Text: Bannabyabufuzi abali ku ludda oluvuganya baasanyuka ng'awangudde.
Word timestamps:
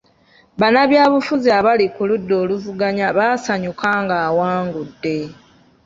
Bannabyabufuzi 0.59 1.47
abali 1.59 1.85
ku 1.95 2.01
ludda 2.09 2.35
oluvuganya 2.43 3.07
baasanyuka 3.17 3.87
ng'awangudde. 4.03 5.17